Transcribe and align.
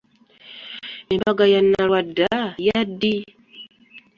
Embaga 1.13 1.45
ya 1.53 1.61
Nalwadda 1.69 2.31
yaddi? 2.67 3.15